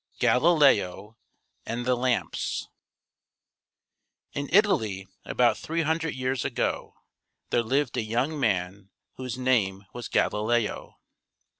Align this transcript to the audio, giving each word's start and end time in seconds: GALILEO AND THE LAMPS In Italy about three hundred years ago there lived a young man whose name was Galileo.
GALILEO 0.17 1.15
AND 1.63 1.85
THE 1.85 1.93
LAMPS 1.95 2.67
In 4.33 4.49
Italy 4.51 5.07
about 5.25 5.59
three 5.59 5.83
hundred 5.83 6.15
years 6.15 6.43
ago 6.43 6.95
there 7.51 7.61
lived 7.61 7.95
a 7.97 8.01
young 8.01 8.39
man 8.39 8.89
whose 9.17 9.37
name 9.37 9.85
was 9.93 10.07
Galileo. 10.07 10.97